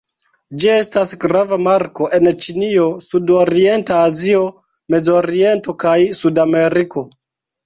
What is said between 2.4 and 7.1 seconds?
Ĉinio, Sud-Orienta Azio, Mezoriento kaj Sudameriko.